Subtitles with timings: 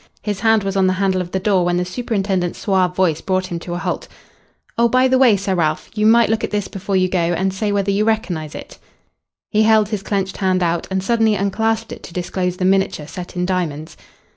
[0.23, 3.45] His hand was on the handle of the door when the superintendent's suave voice brought
[3.51, 4.07] him to a halt.
[4.75, 7.53] "Oh, by the way, Sir Ralph, you might look at this before you go, and
[7.53, 8.79] say whether you recognise it."
[9.51, 13.35] He held his clenched hand out, and suddenly unclasped it to disclose the miniature set
[13.35, 13.95] in diamonds.